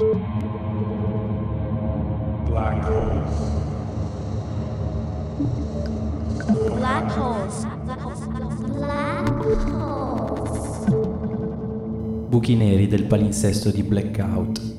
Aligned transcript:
Black 0.00 0.16
holes. 2.88 3.36
Black 6.74 7.16
holes. 7.18 7.66
Black 8.64 9.28
holes. 9.70 10.88
Buchi 12.28 12.56
neri 12.56 12.86
del 12.86 13.04
palinsesto 13.04 13.70
di 13.70 13.82
Blackout. 13.82 14.78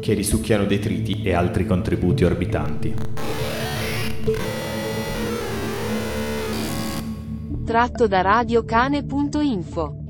che 0.00 0.14
risucchiano 0.14 0.64
detriti 0.64 1.20
e 1.22 1.34
altri 1.34 1.66
contributi 1.66 2.24
orbitanti. 2.24 2.94
Tratto 7.66 8.06
da 8.06 8.20
radiocane.info. 8.22 10.03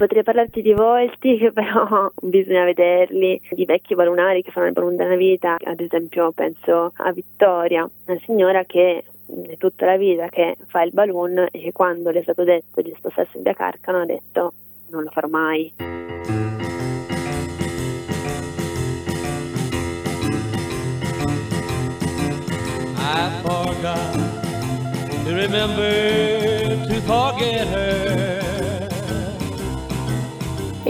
Potrei 0.00 0.22
parlarti 0.22 0.62
di 0.62 0.72
volti 0.72 1.36
che 1.36 1.52
però 1.52 2.10
bisogna 2.22 2.64
vederli, 2.64 3.38
di 3.50 3.66
vecchi 3.66 3.94
balunari 3.94 4.40
che 4.40 4.50
fanno 4.50 4.68
il 4.68 4.72
balloon 4.72 4.96
della 4.96 5.14
vita, 5.14 5.56
ad 5.62 5.78
esempio 5.78 6.32
penso 6.32 6.94
a 6.96 7.12
Vittoria, 7.12 7.86
una 8.06 8.18
signora 8.24 8.64
che 8.64 9.04
è 9.46 9.56
tutta 9.58 9.84
la 9.84 9.98
vita 9.98 10.30
che 10.30 10.56
fa 10.68 10.80
il 10.84 10.92
balloon 10.94 11.48
e 11.50 11.60
che 11.60 11.72
quando 11.72 12.08
le 12.12 12.20
è 12.20 12.22
stato 12.22 12.44
detto 12.44 12.80
di 12.80 12.94
sposarsi 12.96 13.36
in 13.36 13.42
via 13.42 13.52
Carcano 13.52 14.00
ha 14.00 14.06
detto 14.06 14.54
non 14.88 15.02
lo 15.02 15.10
farò 15.10 15.28
mai. 15.28 15.70
I 22.96 23.40
forgot 23.42 24.14
to 25.26 25.34
remember 25.34 26.86
to 26.88 27.00
forget 27.02 27.66
her. 27.68 28.09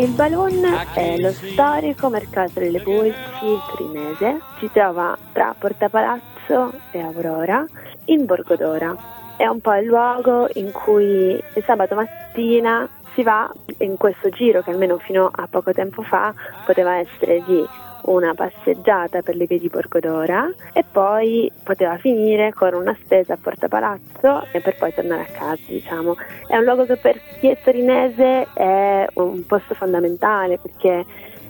Il 0.01 0.13
balloon 0.13 0.65
è 0.95 1.19
lo 1.19 1.31
storico 1.31 2.09
mercato 2.09 2.59
delle 2.59 2.81
pulci 2.81 3.59
torinese, 3.69 4.41
si 4.59 4.71
trova 4.73 5.15
tra 5.31 5.55
Porta 5.59 5.91
Palazzo 5.91 6.73
e 6.91 7.01
Aurora 7.01 7.67
in 8.07 8.25
Borgodora. 8.25 8.97
È 9.37 9.47
un 9.47 9.61
po' 9.61 9.75
il 9.75 9.85
luogo 9.85 10.49
in 10.55 10.73
cui 10.73 11.35
il 11.35 11.65
sabato 11.67 11.97
mattina 11.97 12.89
si 13.13 13.23
va 13.23 13.53
in 13.81 13.99
questo 13.99 14.31
giro 14.31 14.63
che 14.63 14.71
almeno 14.71 14.97
fino 14.97 15.31
a 15.31 15.47
poco 15.51 15.73
tempo 15.73 16.01
fa 16.01 16.33
poteva 16.65 16.95
essere 16.95 17.43
di 17.45 17.63
una 18.03 18.35
passeggiata 18.35 19.23
per 19.23 19.37
le 19.37 19.47
vie 19.47 19.59
di 19.59 19.69
Borgodora 19.69 20.51
e 20.73 20.85
poi 20.91 21.51
poteva 21.63 21.97
finire 21.99 22.53
con 22.53 22.75
una 22.75 22.97
spesa 23.01 23.35
a 23.35 23.39
Porta 23.41 23.69
Palazzo 23.69 24.47
e 24.53 24.61
per 24.61 24.77
poi 24.77 24.93
tornare 24.95 25.23
a 25.23 25.33
casa, 25.33 25.63
diciamo. 25.67 26.17
È 26.47 26.57
un 26.57 26.65
luogo 26.65 26.87
che 26.87 26.97
per 26.97 27.21
chi 27.39 27.49
è 27.49 27.59
torinese 27.63 28.47
è 28.53 29.07
un 29.15 29.45
posto 29.47 29.75
fondamentale 29.75 30.59
perché 30.59 31.05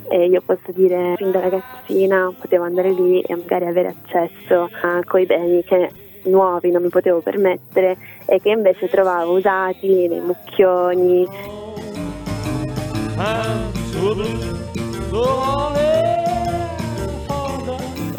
eh, 0.08 0.26
io 0.26 0.40
posso 0.40 0.72
dire 0.72 1.14
fin 1.16 1.30
da 1.30 1.40
ragazzina 1.40 2.32
potevo 2.38 2.64
andare 2.64 2.90
lì 2.90 3.20
e 3.20 3.36
magari 3.36 3.66
avere 3.66 3.94
accesso 4.02 4.68
a 4.82 5.00
quei 5.04 5.26
beni 5.26 5.62
che 5.62 5.90
nuovi 6.24 6.70
non 6.70 6.82
mi 6.82 6.88
potevo 6.88 7.20
permettere 7.20 7.96
e 8.26 8.40
che 8.40 8.50
invece 8.50 8.88
trovavo 8.88 9.36
usati 9.36 10.08
nei 10.08 10.20
mucchioni 10.20 11.26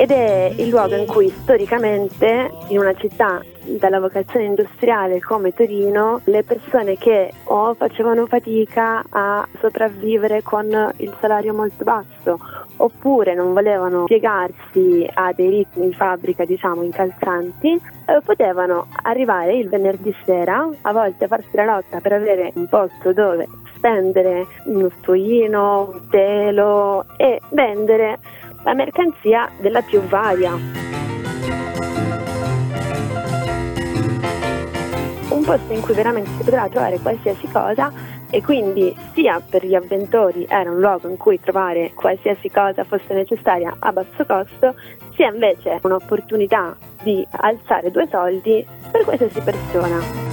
ed 0.02 0.10
è 0.10 0.52
il 0.58 0.70
luogo 0.70 0.96
in 0.96 1.06
cui 1.06 1.30
storicamente 1.30 2.50
in 2.70 2.80
una 2.80 2.96
città 2.96 3.40
dalla 3.66 4.00
vocazione 4.00 4.46
industriale 4.46 5.20
come 5.20 5.54
Torino 5.54 6.22
le 6.24 6.42
persone 6.42 6.98
che 6.98 7.32
o 7.44 7.76
facevano 7.76 8.26
fatica 8.26 9.04
a 9.08 9.48
sopravvivere 9.60 10.42
con 10.42 10.66
il 10.98 11.16
salario 11.20 11.54
molto 11.54 11.84
basso 11.84 12.40
oppure 12.78 13.36
non 13.36 13.54
volevano 13.54 14.06
piegarsi 14.06 15.08
a 15.14 15.34
dei 15.34 15.50
ritmi 15.52 15.90
di 15.90 15.94
fabbrica 15.94 16.46
diciamo 16.46 16.82
incalzanti 16.82 17.80
eh, 18.08 18.22
potevano 18.26 18.88
arrivare 19.04 19.56
il 19.56 19.70
venerdì 19.70 20.16
sera 20.26 20.68
a 20.82 20.92
volte 20.92 21.28
farsi 21.28 21.50
la 21.52 21.66
lotta 21.66 22.00
per 22.00 22.14
avere 22.14 22.52
un 22.56 22.68
posto 22.68 23.14
dove 23.14 23.48
spendere 23.76 24.48
uno 24.66 24.90
stuoino, 25.00 25.92
un 25.94 26.10
telo 26.10 27.06
e 27.18 27.40
vendere 27.50 28.20
la 28.64 28.74
mercanzia 28.74 29.50
della 29.60 29.82
più 29.82 30.02
varia. 30.02 30.54
Un 35.30 35.44
posto 35.44 35.74
in 35.74 35.82
cui 35.82 35.94
veramente 35.94 36.30
si 36.38 36.44
poteva 36.44 36.68
trovare 36.68 37.00
qualsiasi 37.00 37.48
cosa 37.48 37.92
e 38.30 38.42
quindi 38.42 38.96
sia 39.14 39.42
per 39.42 39.66
gli 39.66 39.76
avventori 39.76 40.46
era 40.48 40.72
un 40.72 40.80
luogo 40.80 41.10
in 41.10 41.18
cui 41.18 41.40
trovare 41.40 41.92
qualsiasi 41.94 42.50
cosa 42.50 42.84
fosse 42.84 43.14
necessaria 43.14 43.76
a 43.80 43.92
basso 43.92 44.26
costo, 44.26 44.76
sia 45.16 45.30
invece 45.32 45.80
un'opportunità 45.82 46.78
di 47.04 47.26
alzare 47.32 47.92
due 47.92 48.08
soldi 48.10 48.66
per 48.92 49.04
qualsiasi 49.04 49.42
persona. 49.42 50.31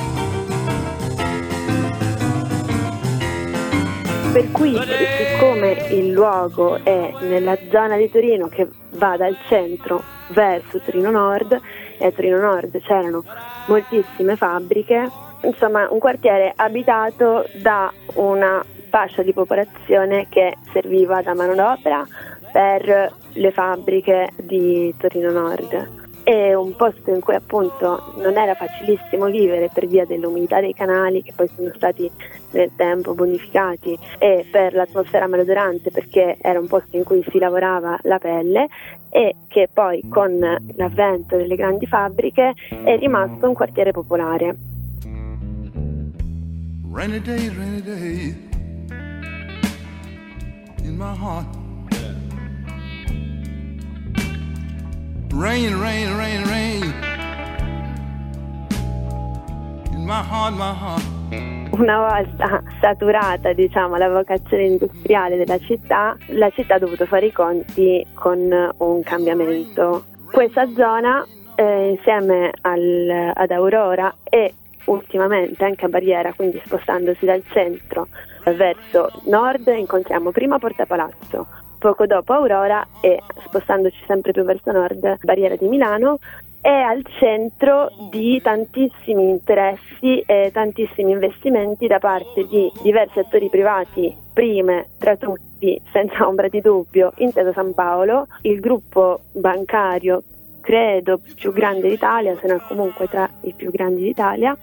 Per 4.33 4.51
cui, 4.53 4.77
siccome 4.77 5.87
il 5.91 6.13
luogo 6.13 6.77
è 6.85 7.13
nella 7.21 7.57
zona 7.71 7.97
di 7.97 8.11
Torino 8.11 8.49
che 8.49 8.69
va 8.93 9.17
dal 9.17 9.37
centro 9.49 10.03
verso 10.29 10.79
Torino 10.81 11.11
Nord, 11.11 11.61
e 11.99 12.07
a 12.07 12.13
Torino 12.13 12.39
Nord 12.39 12.79
c'erano 12.81 13.25
moltissime 13.67 14.37
fabbriche, 14.37 15.11
insomma 15.43 15.89
un 15.91 15.99
quartiere 15.99 16.53
abitato 16.55 17.49
da 17.55 17.93
una 18.15 18.65
fascia 18.89 19.23
di 19.23 19.33
popolazione 19.33 20.27
che 20.29 20.55
serviva 20.73 21.21
da 21.23 21.35
manodopera 21.35 22.07
per 22.53 23.13
le 23.33 23.51
fabbriche 23.51 24.31
di 24.37 24.95
Torino 24.99 25.31
Nord. 25.31 25.98
È 26.29 26.53
un 26.53 26.77
posto 26.77 27.11
in 27.11 27.21
cui 27.21 27.35
appunto 27.35 28.13
non 28.17 28.37
era 28.37 28.55
facilissimo 28.55 29.31
vivere 29.31 29.71
per 29.73 29.87
via 29.87 30.05
dell'umidità 30.05 30.61
dei 30.61 30.75
canali 30.75 31.23
che 31.23 31.33
poi 31.35 31.49
sono 31.57 31.73
stati 31.75 32.11
nel 32.51 32.71
tempo 32.77 33.15
bonificati 33.15 33.99
e 34.19 34.45
per 34.51 34.75
l'atmosfera 34.75 35.27
malodorante 35.27 35.91
perché 35.91 36.37
era 36.43 36.61
un 36.61 36.67
posto 36.67 36.99
in 36.99 37.05
cui 37.05 37.25
si 37.31 37.39
lavorava 37.39 37.99
la 38.03 38.19
pelle 38.19 38.67
e 39.09 39.37
che 39.49 39.71
poi 39.73 40.07
con 40.07 40.39
l'avvento 40.77 41.39
delle 41.39 41.57
grandi 41.57 41.87
fabbriche 41.87 42.53
è 42.85 42.99
rimasto 42.99 43.49
un 43.49 43.55
quartiere 43.55 43.93
popolare. 43.93 44.55
Rainy 46.93 47.23
day, 47.23 47.49
rainy 47.57 47.81
day. 47.81 48.37
In 50.83 50.95
my 50.95 51.17
heart. 51.17 51.58
Rain, 55.41 55.79
rain, 55.81 56.17
rain, 56.17 56.45
rain. 56.49 56.83
In 59.93 60.05
my 60.05 60.21
heart, 60.23 60.55
my 60.55 60.73
heart. 60.75 61.03
Una 61.71 61.99
volta 62.09 62.63
saturata 62.81 63.53
diciamo, 63.53 63.97
la 63.97 64.09
vocazione 64.09 64.65
industriale 64.65 65.37
della 65.37 65.59
città, 65.59 66.17
la 66.31 66.51
città 66.51 66.75
ha 66.75 66.79
dovuto 66.79 67.07
fare 67.07 67.27
i 67.27 67.33
conti 67.33 68.05
con 68.15 68.73
un 68.79 69.03
cambiamento. 69.03 70.05
Questa 70.31 70.67
zona, 70.75 71.25
eh, 71.55 71.91
insieme 71.91 72.51
al- 72.63 73.31
ad 73.33 73.51
Aurora 73.53 74.13
e 74.25 74.55
ultimamente 74.87 75.65
anche 75.65 75.85
a 75.85 75.89
Barriera, 75.89 76.33
quindi 76.33 76.61
spostandosi 76.65 77.25
dal 77.25 77.43
centro 77.53 78.09
verso 78.45 79.11
nord, 79.27 79.69
incontriamo 79.69 80.31
prima 80.31 80.59
Porta 80.59 80.87
Palazzo, 80.87 81.47
poco 81.79 82.07
dopo 82.07 82.33
Aurora 82.33 82.87
e 83.01 83.23
spostandoci 83.45 84.03
sempre 84.07 84.33
più 84.33 84.43
verso 84.43 84.73
nord, 84.73 85.19
Barriera 85.23 85.57
di 85.57 85.69
Milano, 85.69 86.19
è 86.61 86.69
al 86.69 87.05
centro 87.19 87.91
di 88.11 88.41
tantissimi 88.43 89.29
interessi 89.29 90.21
e 90.27 90.51
tantissimi 90.53 91.13
investimenti 91.13 91.87
da 91.87 91.99
parte 91.99 92.47
di 92.47 92.71
diversi 92.83 93.21
attori 93.21 93.49
privati, 93.49 94.15
prime 94.35 94.89
tra 94.99 95.17
tutti, 95.17 95.81
senza 95.93 96.27
ombra 96.27 96.49
di 96.49 96.61
dubbio, 96.61 97.13
Intesa 97.19 97.53
San 97.53 97.75
Paolo, 97.75 98.27
il 98.43 98.61
gruppo 98.61 99.21
bancario 99.33 100.23
credo 100.61 101.21
più 101.37 101.53
grande 101.53 101.89
d'Italia, 101.89 102.37
se 102.39 102.47
non 102.47 102.61
comunque 102.69 103.07
tra 103.09 103.29
i 103.43 103.55
più 103.55 103.71
grandi 103.71 104.03
d'Italia, 104.03 104.57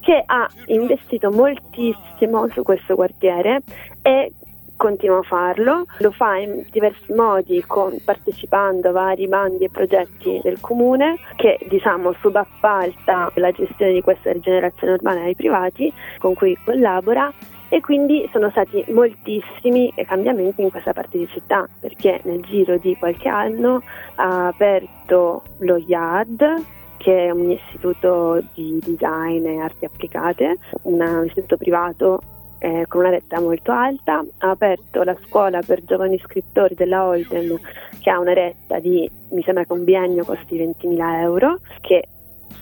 che 0.00 0.22
ha 0.24 0.46
investito 0.66 1.30
moltissimo 1.30 2.48
su 2.48 2.62
questo 2.62 2.94
quartiere 2.94 3.62
e 4.02 4.32
continua 4.76 5.18
a 5.18 5.22
farlo, 5.22 5.84
lo 5.98 6.10
fa 6.10 6.36
in 6.36 6.64
diversi 6.70 7.12
modi 7.12 7.62
con- 7.66 7.98
partecipando 8.04 8.88
a 8.88 8.92
vari 8.92 9.26
bandi 9.26 9.64
e 9.64 9.70
progetti 9.70 10.40
del 10.42 10.60
comune 10.60 11.18
che 11.36 11.58
diciamo 11.68 12.12
subappalta 12.12 13.32
la 13.34 13.50
gestione 13.50 13.92
di 13.92 14.02
questa 14.02 14.32
rigenerazione 14.32 14.94
urbana 14.94 15.22
ai 15.22 15.34
privati 15.34 15.92
con 16.18 16.34
cui 16.34 16.56
collabora. 16.64 17.32
E 17.68 17.80
quindi 17.80 18.28
sono 18.30 18.48
stati 18.50 18.84
moltissimi 18.90 19.92
cambiamenti 20.06 20.62
in 20.62 20.70
questa 20.70 20.92
parte 20.92 21.18
di 21.18 21.26
città 21.26 21.68
perché 21.80 22.20
nel 22.22 22.40
giro 22.42 22.76
di 22.78 22.96
qualche 22.96 23.28
anno 23.28 23.82
ha 24.14 24.46
aperto 24.46 25.42
lo 25.58 25.76
IAD 25.76 26.64
che 26.96 27.26
è 27.26 27.30
un 27.30 27.50
istituto 27.50 28.42
di 28.54 28.80
design 28.84 29.46
e 29.46 29.58
arti 29.58 29.84
applicate, 29.84 30.58
un 30.82 31.24
istituto 31.26 31.56
privato 31.56 32.20
eh, 32.66 32.86
con 32.88 33.02
una 33.02 33.10
retta 33.10 33.40
molto 33.40 33.70
alta, 33.70 34.24
ha 34.38 34.50
aperto 34.50 35.04
la 35.04 35.16
scuola 35.24 35.62
per 35.62 35.84
giovani 35.84 36.18
scrittori 36.18 36.74
della 36.74 37.06
Holden 37.06 37.60
che 38.00 38.10
ha 38.10 38.18
una 38.18 38.32
retta 38.32 38.80
di, 38.80 39.08
mi 39.30 39.42
sembra 39.42 39.64
che 39.64 39.72
un 39.72 39.84
biennio 39.84 40.24
costi 40.24 40.58
20.000 40.58 41.20
euro, 41.20 41.60
che 41.80 42.08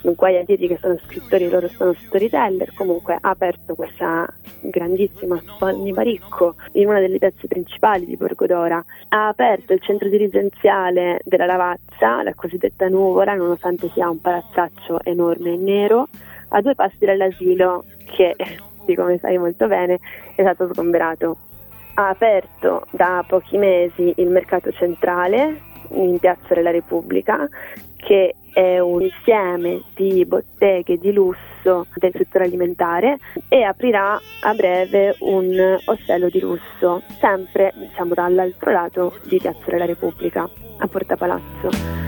non 0.02 0.12
guai 0.14 0.36
a 0.36 0.44
dirgli 0.44 0.68
che 0.68 0.76
sono 0.78 0.98
scrittori, 1.06 1.48
loro 1.48 1.68
sono 1.68 1.94
storyteller, 1.94 2.74
comunque 2.74 3.16
ha 3.18 3.30
aperto 3.30 3.74
questa 3.74 4.28
grandissima 4.60 5.40
scuola 5.42 5.72
di 5.72 5.92
Baricco 5.92 6.56
in 6.72 6.88
una 6.88 7.00
delle 7.00 7.16
piazze 7.16 7.46
principali 7.46 8.04
di 8.04 8.16
Borgodora, 8.16 8.84
ha 9.08 9.28
aperto 9.28 9.72
il 9.72 9.80
centro 9.80 10.10
dirigenziale 10.10 11.20
della 11.24 11.46
Lavazza, 11.46 12.22
la 12.22 12.34
cosiddetta 12.34 12.88
Nuvola, 12.88 13.32
nonostante 13.32 13.88
sia 13.94 14.10
un 14.10 14.20
palazzaccio 14.20 15.02
enorme 15.02 15.54
e 15.54 15.56
nero, 15.56 16.08
a 16.48 16.60
due 16.60 16.74
passi 16.74 17.06
dall'asilo 17.06 17.84
che, 18.04 18.36
come 18.92 19.18
sai 19.18 19.38
molto 19.38 19.66
bene, 19.66 19.98
è 20.34 20.42
stato 20.42 20.68
sgomberato. 20.72 21.36
Ha 21.94 22.08
aperto 22.08 22.86
da 22.90 23.24
pochi 23.26 23.56
mesi 23.56 24.12
il 24.16 24.28
mercato 24.28 24.70
centrale 24.72 25.60
in 25.90 26.18
Piazza 26.18 26.54
della 26.54 26.70
Repubblica 26.70 27.48
che 27.96 28.34
è 28.52 28.78
un 28.78 29.02
insieme 29.02 29.82
di 29.94 30.24
botteghe 30.24 30.98
di 30.98 31.12
lusso 31.12 31.86
del 31.94 32.12
settore 32.14 32.44
alimentare 32.44 33.18
e 33.48 33.62
aprirà 33.62 34.20
a 34.42 34.54
breve 34.54 35.16
un 35.20 35.78
ostello 35.86 36.28
di 36.28 36.40
lusso, 36.40 37.02
sempre 37.18 37.72
diciamo 37.74 38.14
dall'altro 38.14 38.70
lato 38.70 39.18
di 39.24 39.38
Piazza 39.38 39.70
della 39.70 39.86
Repubblica, 39.86 40.48
a 40.78 40.86
Porta 40.86 41.16
Palazzo. 41.16 42.03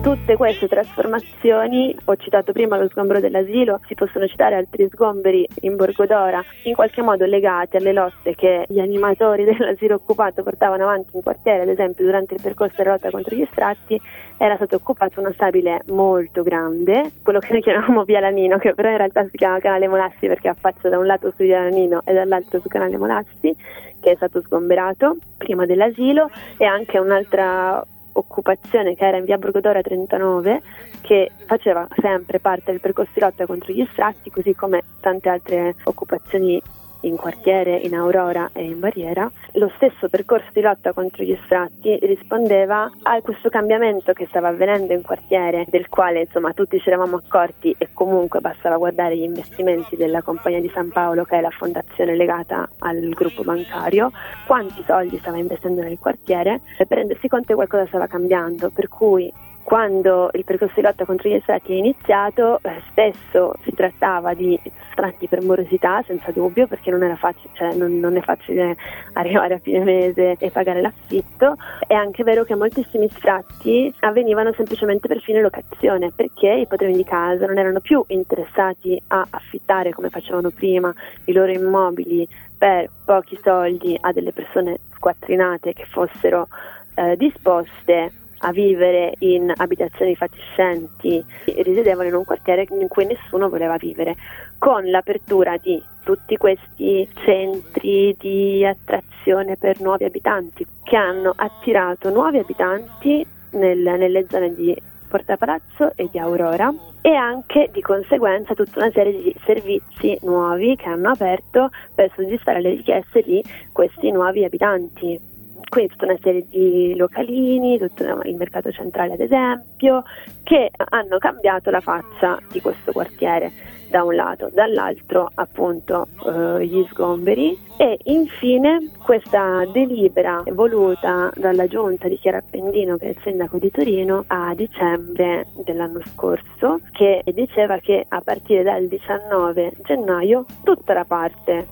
Tutte 0.00 0.36
queste 0.36 0.68
trasformazioni, 0.68 1.94
ho 2.04 2.16
citato 2.16 2.52
prima 2.52 2.78
lo 2.78 2.88
sgombero 2.88 3.18
dell'asilo, 3.18 3.80
si 3.86 3.94
possono 3.94 4.26
citare 4.28 4.54
altri 4.54 4.88
sgomberi 4.90 5.46
in 5.62 5.74
Borgodora, 5.74 6.42
in 6.62 6.74
qualche 6.74 7.02
modo 7.02 7.26
legati 7.26 7.76
alle 7.76 7.92
lotte 7.92 8.34
che 8.36 8.64
gli 8.68 8.78
animatori 8.78 9.42
dell'asilo 9.44 9.96
occupato 9.96 10.42
portavano 10.44 10.84
avanti 10.84 11.16
in 11.16 11.22
quartiere, 11.22 11.62
ad 11.62 11.68
esempio 11.68 12.04
durante 12.04 12.34
il 12.34 12.40
percorso 12.40 12.76
della 12.78 12.92
lotta 12.92 13.10
contro 13.10 13.34
gli 13.34 13.42
estratti 13.42 14.00
era 14.38 14.54
stato 14.54 14.76
occupato 14.76 15.18
uno 15.20 15.32
stabile 15.32 15.82
molto 15.88 16.44
grande, 16.44 17.10
quello 17.22 17.40
che 17.40 17.52
noi 17.52 17.60
chiamiamo 17.60 18.04
Via 18.04 18.20
Lanino, 18.20 18.56
che 18.56 18.74
però 18.74 18.90
in 18.90 18.98
realtà 18.98 19.24
si 19.24 19.36
chiama 19.36 19.58
Canale 19.58 19.88
Molassi 19.88 20.28
perché 20.28 20.48
affaccia 20.48 20.88
da 20.88 20.98
un 20.98 21.06
lato 21.06 21.32
su 21.36 21.42
Via 21.42 21.60
Lanino 21.60 22.02
e 22.04 22.14
dall'altro 22.14 22.60
su 22.60 22.68
Canale 22.68 22.96
Molassi, 22.96 23.54
che 24.00 24.12
è 24.12 24.14
stato 24.14 24.40
sgomberato 24.42 25.16
prima 25.36 25.66
dell'asilo 25.66 26.30
e 26.56 26.64
anche 26.64 26.98
un'altra 26.98 27.84
occupazione 28.18 28.94
che 28.94 29.06
era 29.06 29.16
in 29.16 29.24
via 29.24 29.38
Borgodora 29.38 29.80
39 29.80 30.62
che 31.00 31.30
faceva 31.46 31.86
sempre 32.00 32.40
parte 32.40 32.70
del 32.72 32.80
percorso 32.80 33.12
di 33.14 33.20
lotta 33.20 33.46
contro 33.46 33.72
gli 33.72 33.80
estratti 33.80 34.30
così 34.30 34.54
come 34.54 34.82
tante 35.00 35.28
altre 35.28 35.76
occupazioni 35.84 36.60
in 37.02 37.16
quartiere, 37.16 37.76
in 37.76 37.94
Aurora 37.94 38.50
e 38.52 38.64
in 38.64 38.78
Barriera, 38.80 39.30
lo 39.52 39.70
stesso 39.76 40.08
percorso 40.08 40.48
di 40.52 40.60
lotta 40.60 40.92
contro 40.92 41.24
gli 41.24 41.32
estratti 41.32 41.98
rispondeva 42.02 42.90
a 43.02 43.20
questo 43.20 43.48
cambiamento 43.48 44.12
che 44.12 44.26
stava 44.26 44.48
avvenendo 44.48 44.92
in 44.92 45.02
quartiere, 45.02 45.64
del 45.68 45.88
quale 45.88 46.22
insomma 46.22 46.52
tutti 46.52 46.80
ci 46.80 46.88
eravamo 46.88 47.16
accorti 47.16 47.74
e 47.78 47.88
comunque 47.92 48.40
bastava 48.40 48.76
guardare 48.76 49.16
gli 49.16 49.22
investimenti 49.22 49.96
della 49.96 50.22
Compagnia 50.22 50.60
di 50.60 50.70
San 50.72 50.90
Paolo, 50.90 51.24
che 51.24 51.38
è 51.38 51.40
la 51.40 51.50
fondazione 51.50 52.16
legata 52.16 52.68
al 52.80 53.08
gruppo 53.10 53.42
bancario, 53.42 54.10
quanti 54.46 54.82
soldi 54.86 55.18
stava 55.18 55.38
investendo 55.38 55.82
nel 55.82 55.98
quartiere? 55.98 56.60
Per 56.76 56.96
rendersi 56.96 57.28
conto 57.28 57.46
che 57.48 57.54
qualcosa 57.54 57.86
stava 57.86 58.06
cambiando, 58.06 58.70
per 58.70 58.88
cui 58.88 59.32
quando 59.68 60.30
il 60.32 60.44
percorso 60.44 60.76
di 60.76 60.80
lotta 60.80 61.04
contro 61.04 61.28
gli 61.28 61.34
estratti 61.34 61.74
è 61.74 61.76
iniziato, 61.76 62.58
eh, 62.62 62.80
spesso 62.88 63.52
si 63.64 63.74
trattava 63.74 64.32
di 64.32 64.58
estratti 64.64 65.28
per 65.28 65.42
morosità, 65.42 66.02
senza 66.06 66.30
dubbio, 66.30 66.66
perché 66.66 66.90
non, 66.90 67.14
facile, 67.18 67.50
cioè 67.52 67.74
non, 67.74 68.00
non, 68.00 68.16
è 68.16 68.22
facile 68.22 68.76
arrivare 69.12 69.52
a 69.52 69.58
fine 69.58 69.84
mese 69.84 70.36
e 70.38 70.50
pagare 70.50 70.80
l'affitto. 70.80 71.56
È 71.86 71.92
anche 71.92 72.24
vero 72.24 72.44
che 72.44 72.54
moltissimi 72.54 73.10
sfratti 73.10 73.92
avvenivano 74.00 74.54
semplicemente 74.54 75.06
per 75.06 75.20
fine 75.20 75.42
locazione, 75.42 76.12
perché 76.16 76.48
i 76.48 76.66
padroni 76.66 76.96
di 76.96 77.04
casa 77.04 77.44
non 77.44 77.58
erano 77.58 77.80
più 77.80 78.02
interessati 78.06 78.98
a 79.08 79.26
affittare 79.28 79.92
come 79.92 80.08
facevano 80.08 80.48
prima 80.48 80.90
i 81.26 81.32
loro 81.34 81.52
immobili 81.52 82.26
per 82.56 82.88
pochi 83.04 83.38
soldi 83.42 83.98
a 84.00 84.12
delle 84.12 84.32
persone 84.32 84.78
squattrinate 84.94 85.74
che 85.74 85.84
fossero 85.84 86.48
eh, 86.94 87.18
disposte 87.18 88.12
a 88.38 88.52
vivere 88.52 89.14
in 89.20 89.52
abitazioni 89.54 90.14
fatiscenti 90.14 91.24
risiedevano 91.44 92.08
in 92.08 92.14
un 92.14 92.24
quartiere 92.24 92.66
in 92.70 92.88
cui 92.88 93.06
nessuno 93.06 93.48
voleva 93.48 93.76
vivere. 93.76 94.16
Con 94.58 94.88
l'apertura 94.90 95.56
di 95.56 95.82
tutti 96.02 96.36
questi 96.36 97.08
centri 97.24 98.16
di 98.18 98.64
attrazione 98.64 99.56
per 99.56 99.80
nuovi 99.80 100.04
abitanti 100.04 100.66
che 100.82 100.96
hanno 100.96 101.32
attirato 101.36 102.10
nuovi 102.10 102.38
abitanti 102.38 103.26
nel, 103.50 103.78
nelle 103.78 104.26
zone 104.28 104.54
di 104.54 104.76
Porta 105.08 105.36
Palazzo 105.36 105.92
e 105.96 106.08
di 106.10 106.18
Aurora 106.18 106.72
e 107.00 107.14
anche 107.14 107.70
di 107.72 107.80
conseguenza 107.80 108.54
tutta 108.54 108.80
una 108.80 108.90
serie 108.90 109.22
di 109.22 109.34
servizi 109.44 110.18
nuovi 110.22 110.76
che 110.76 110.88
hanno 110.88 111.10
aperto 111.10 111.70
per 111.94 112.10
soddisfare 112.14 112.60
le 112.60 112.70
richieste 112.70 113.22
di 113.22 113.42
questi 113.72 114.10
nuovi 114.10 114.44
abitanti 114.44 115.27
quindi 115.68 115.92
tutta 115.92 116.06
una 116.06 116.18
serie 116.20 116.44
di 116.48 116.94
localini, 116.96 117.78
tutto 117.78 118.20
il 118.24 118.36
mercato 118.36 118.70
centrale 118.72 119.14
ad 119.14 119.20
esempio, 119.20 120.02
che 120.42 120.70
hanno 120.90 121.18
cambiato 121.18 121.70
la 121.70 121.80
faccia 121.80 122.38
di 122.50 122.60
questo 122.60 122.92
quartiere 122.92 123.76
da 123.88 124.02
un 124.04 124.14
lato, 124.14 124.50
dall'altro 124.52 125.30
appunto 125.34 126.06
eh, 126.26 126.66
gli 126.66 126.84
sgomberi. 126.90 127.66
E 127.76 127.98
infine 128.04 128.90
questa 129.02 129.64
delibera 129.72 130.42
voluta 130.52 131.30
dalla 131.36 131.66
giunta 131.66 132.08
di 132.08 132.18
Chiara 132.18 132.38
Appendino 132.38 132.96
che 132.96 133.06
è 133.06 133.08
il 133.10 133.18
sindaco 133.22 133.58
di 133.58 133.70
Torino 133.70 134.24
a 134.26 134.52
dicembre 134.54 135.46
dell'anno 135.64 136.00
scorso 136.12 136.80
che 136.92 137.22
diceva 137.32 137.78
che 137.78 138.04
a 138.08 138.20
partire 138.20 138.64
dal 138.64 138.88
19 138.88 139.74
gennaio 139.84 140.44
tutta 140.64 140.92
la 140.92 141.04
parte 141.04 141.66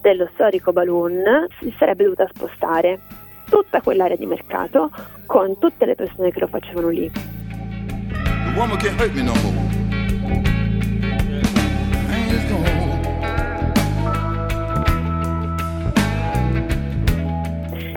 dello 0.00 0.28
storico 0.32 0.72
balloon 0.72 1.46
si 1.60 1.74
sarebbe 1.78 2.04
dovuta 2.04 2.26
spostare 2.32 2.98
tutta 3.50 3.82
quell'area 3.82 4.16
di 4.16 4.24
mercato 4.24 4.90
con 5.26 5.58
tutte 5.58 5.84
le 5.84 5.94
persone 5.96 6.30
che 6.30 6.40
lo 6.40 6.46
facevano 6.46 6.88
lì. 6.88 7.10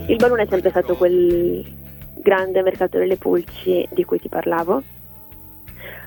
Il 0.08 0.18
Balloon 0.18 0.42
è 0.42 0.46
sempre 0.48 0.70
stato 0.70 0.96
quel 0.96 1.64
grande 2.16 2.62
mercato 2.62 2.98
delle 2.98 3.18
pulci 3.18 3.88
di 3.92 4.04
cui 4.04 4.20
ti 4.20 4.30
parlavo. 4.30 4.82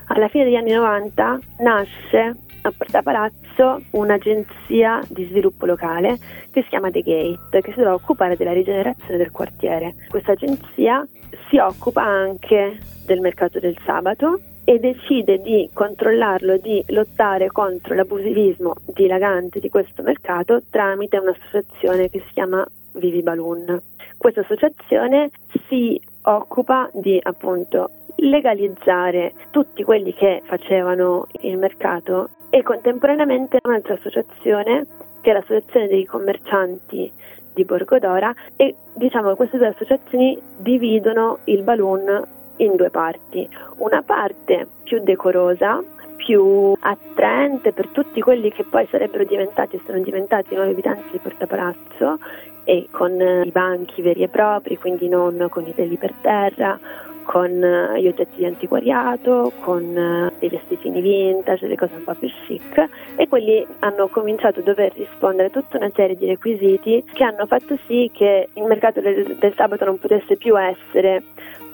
Alla 0.08 0.28
fine 0.28 0.44
degli 0.44 0.56
anni 0.56 0.72
90 0.72 1.40
nasce 1.58 2.36
a 2.66 2.72
Porta 2.76 3.02
Palazzo 3.02 3.80
un'agenzia 3.90 5.00
di 5.08 5.26
sviluppo 5.26 5.66
locale 5.66 6.18
che 6.50 6.62
si 6.62 6.68
chiama 6.68 6.90
The 6.90 7.00
Gate, 7.02 7.62
che 7.62 7.70
si 7.70 7.78
dovrà 7.78 7.94
occupare 7.94 8.36
della 8.36 8.52
rigenerazione 8.52 9.18
del 9.18 9.30
quartiere. 9.30 9.94
Questa 10.08 10.32
agenzia 10.32 11.06
si 11.48 11.58
occupa 11.58 12.02
anche 12.02 12.78
del 13.04 13.20
mercato 13.20 13.60
del 13.60 13.76
sabato 13.84 14.40
e 14.64 14.80
decide 14.80 15.38
di 15.38 15.70
controllarlo, 15.72 16.56
di 16.58 16.82
lottare 16.88 17.48
contro 17.48 17.94
l'abusivismo 17.94 18.74
dilagante 18.84 19.60
di 19.60 19.68
questo 19.68 20.02
mercato 20.02 20.60
tramite 20.68 21.18
un'associazione 21.18 22.10
che 22.10 22.20
si 22.26 22.32
chiama 22.32 22.66
Vivi 22.94 23.22
Balloon. 23.22 23.80
Questa 24.16 24.40
associazione 24.40 25.30
si 25.68 26.00
occupa 26.22 26.90
di 26.94 27.20
appunto 27.22 27.90
legalizzare 28.16 29.34
tutti 29.50 29.82
quelli 29.82 30.14
che 30.14 30.42
facevano 30.44 31.26
il 31.40 31.58
mercato 31.58 32.30
e 32.50 32.62
contemporaneamente 32.62 33.58
un'altra 33.62 33.94
associazione 33.94 34.86
che 35.20 35.30
è 35.30 35.34
l'associazione 35.34 35.88
dei 35.88 36.04
commercianti 36.04 37.12
di 37.52 37.64
Borgodora 37.64 38.32
e 38.56 38.74
diciamo 38.94 39.30
che 39.30 39.36
queste 39.36 39.56
due 39.58 39.68
associazioni 39.68 40.38
dividono 40.58 41.38
il 41.44 41.62
balloon 41.62 42.22
in 42.58 42.76
due 42.76 42.90
parti, 42.90 43.48
una 43.78 44.02
parte 44.02 44.66
più 44.84 45.00
decorosa, 45.02 45.82
più 46.16 46.74
attraente 46.78 47.72
per 47.72 47.88
tutti 47.88 48.20
quelli 48.20 48.50
che 48.50 48.64
poi 48.64 48.86
sarebbero 48.90 49.24
diventati 49.24 49.76
e 49.76 49.80
sono 49.84 49.98
diventati 50.00 50.54
nuovi 50.54 50.70
abitanti 50.70 51.08
di 51.12 51.18
Porta 51.18 51.46
Palazzo 51.46 52.18
e 52.64 52.88
con 52.90 53.20
i 53.44 53.50
banchi 53.50 54.02
veri 54.02 54.22
e 54.22 54.28
propri, 54.28 54.76
quindi 54.76 55.08
non 55.08 55.46
con 55.50 55.66
i 55.66 55.74
teli 55.74 55.96
per 55.96 56.12
terra 56.20 56.78
con 57.26 57.62
eh, 57.62 58.00
gli 58.00 58.06
oggetti 58.06 58.36
di 58.36 58.46
antiquariato, 58.46 59.52
con 59.60 59.82
eh, 59.96 60.32
dei 60.38 60.48
vestitini 60.48 61.02
vintage, 61.02 61.64
delle 61.66 61.76
cose 61.76 61.96
un 61.96 62.04
po' 62.04 62.14
più 62.14 62.30
chic. 62.46 62.88
E 63.16 63.28
quelli 63.28 63.66
hanno 63.80 64.08
cominciato 64.08 64.60
a 64.60 64.62
dover 64.62 64.92
rispondere 64.94 65.48
a 65.48 65.50
tutta 65.50 65.76
una 65.76 65.90
serie 65.94 66.16
di 66.16 66.26
requisiti 66.26 67.04
che 67.12 67.24
hanno 67.24 67.44
fatto 67.46 67.76
sì 67.86 68.10
che 68.14 68.48
il 68.54 68.62
mercato 68.62 69.00
del, 69.00 69.36
del 69.38 69.54
sabato 69.54 69.84
non 69.84 69.98
potesse 69.98 70.36
più 70.36 70.58
essere 70.58 71.22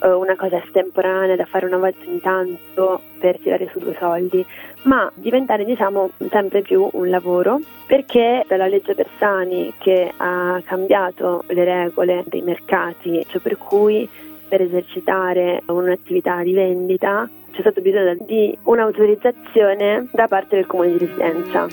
eh, 0.02 0.10
una 0.10 0.34
cosa 0.36 0.56
estemporanea 0.56 1.36
da 1.36 1.44
fare 1.44 1.66
una 1.66 1.76
volta 1.76 2.04
ogni 2.08 2.20
tanto 2.20 3.00
per 3.20 3.38
tirare 3.38 3.68
su 3.70 3.78
due 3.78 3.94
soldi, 3.98 4.44
ma 4.82 5.10
diventare 5.14 5.64
diciamo 5.64 6.10
sempre 6.30 6.62
più 6.62 6.88
un 6.92 7.08
lavoro 7.08 7.60
perché 7.86 8.44
dalla 8.48 8.66
legge 8.66 8.94
Bersani 8.94 9.74
che 9.78 10.10
ha 10.16 10.60
cambiato 10.64 11.44
le 11.48 11.64
regole 11.64 12.24
dei 12.26 12.40
mercati, 12.40 13.24
cioè 13.28 13.40
per 13.40 13.58
cui 13.58 14.08
per 14.52 14.60
esercitare 14.60 15.62
un'attività 15.68 16.42
di 16.42 16.52
vendita 16.52 17.26
c'è 17.52 17.60
stato 17.62 17.80
bisogno 17.80 18.14
di 18.26 18.54
un'autorizzazione 18.64 20.10
da 20.12 20.28
parte 20.28 20.56
del 20.56 20.66
comune 20.66 20.92
di 20.92 20.98
residenza. 20.98 21.66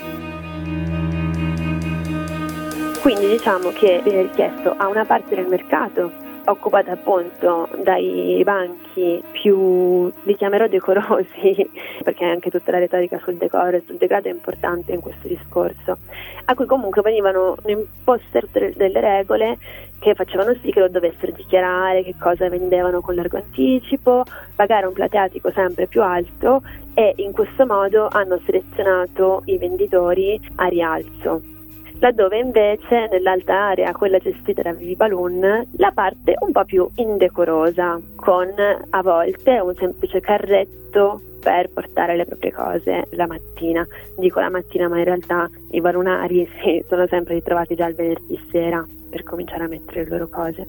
Quindi 3.02 3.28
diciamo 3.28 3.68
che 3.72 4.00
viene 4.02 4.22
richiesto 4.22 4.72
a 4.74 4.88
una 4.88 5.04
parte 5.04 5.34
del 5.34 5.46
mercato 5.46 6.10
occupata 6.44 6.92
appunto 6.92 7.68
dai 7.82 8.40
banchi 8.44 9.22
più, 9.30 10.10
li 10.22 10.36
chiamerò 10.36 10.66
decorosi, 10.66 11.68
perché 12.02 12.24
anche 12.24 12.50
tutta 12.50 12.72
la 12.72 12.78
retorica 12.78 13.20
sul 13.22 13.36
decoro 13.36 13.76
e 13.76 13.82
sul 13.86 13.96
degrado 13.96 14.28
è 14.28 14.32
importante 14.32 14.92
in 14.92 15.00
questo 15.00 15.28
discorso, 15.28 15.98
a 16.46 16.54
cui 16.54 16.66
comunque 16.66 17.02
venivano 17.02 17.56
imposte 17.66 18.48
delle 18.74 19.00
regole 19.00 19.58
che 20.00 20.14
facevano 20.14 20.54
sì 20.60 20.72
che 20.72 20.80
lo 20.80 20.88
dovessero 20.88 21.30
dichiarare, 21.32 22.02
che 22.02 22.14
cosa 22.18 22.48
vendevano 22.48 23.00
con 23.00 23.14
largo 23.14 23.36
anticipo, 23.36 24.24
pagare 24.56 24.86
un 24.86 24.94
plateatico 24.94 25.52
sempre 25.52 25.86
più 25.86 26.02
alto 26.02 26.62
e 26.94 27.12
in 27.16 27.32
questo 27.32 27.66
modo 27.66 28.08
hanno 28.10 28.40
selezionato 28.44 29.42
i 29.44 29.58
venditori 29.58 30.40
a 30.56 30.66
rialzo 30.66 31.58
laddove 32.00 32.38
invece 32.38 33.08
nell'alta 33.10 33.54
area, 33.54 33.92
quella 33.92 34.18
gestita 34.18 34.62
da 34.62 34.72
Vivi 34.72 34.96
Balloon, 34.96 35.66
la 35.76 35.90
parte 35.92 36.34
un 36.40 36.50
po' 36.50 36.64
più 36.64 36.88
indecorosa, 36.94 38.00
con 38.16 38.48
a 38.88 39.02
volte 39.02 39.60
un 39.60 39.74
semplice 39.76 40.20
carretto 40.20 41.20
per 41.40 41.68
portare 41.70 42.16
le 42.16 42.24
proprie 42.24 42.52
cose 42.52 43.06
la 43.10 43.26
mattina. 43.26 43.86
Dico 44.16 44.40
la 44.40 44.50
mattina, 44.50 44.88
ma 44.88 44.98
in 44.98 45.04
realtà 45.04 45.48
i 45.72 45.80
balunari 45.80 46.48
si 46.62 46.82
sono 46.88 47.06
sempre 47.06 47.34
ritrovati 47.34 47.74
già 47.74 47.86
il 47.86 47.94
venerdì 47.94 48.40
sera 48.50 48.84
per 49.10 49.22
cominciare 49.24 49.64
a 49.64 49.68
mettere 49.68 50.04
le 50.04 50.10
loro 50.10 50.28
cose. 50.28 50.66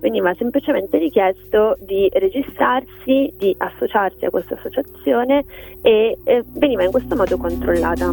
Veniva 0.00 0.34
semplicemente 0.34 0.98
richiesto 0.98 1.76
di 1.80 2.08
registrarsi, 2.12 3.32
di 3.36 3.54
associarsi 3.56 4.24
a 4.24 4.30
questa 4.30 4.54
associazione 4.54 5.44
e 5.82 6.16
eh, 6.24 6.44
veniva 6.54 6.82
in 6.82 6.90
questo 6.90 7.14
modo 7.14 7.36
controllata. 7.36 8.12